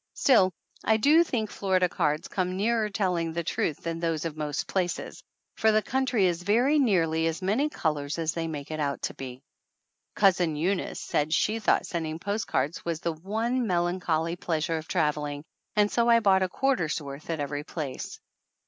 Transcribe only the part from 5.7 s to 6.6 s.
the country is